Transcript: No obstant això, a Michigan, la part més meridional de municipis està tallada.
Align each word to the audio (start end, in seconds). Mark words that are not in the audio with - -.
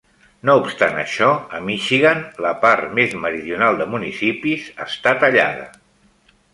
No 0.49 0.53
obstant 0.61 0.95
això, 1.01 1.27
a 1.57 1.59
Michigan, 1.67 2.25
la 2.47 2.55
part 2.65 2.97
més 3.03 3.15
meridional 3.27 3.81
de 3.83 3.91
municipis 3.95 4.69
està 4.91 5.19
tallada. 5.25 5.73